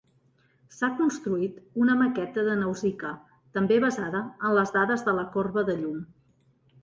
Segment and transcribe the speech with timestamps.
[0.75, 3.11] S'ha construït una maqueta de Nausikaa,
[3.57, 6.01] també basada en les dades de la corba de llum.